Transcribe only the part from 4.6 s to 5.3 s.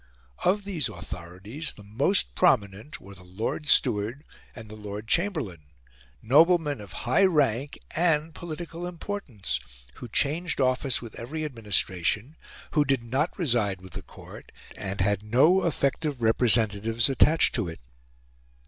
the Lord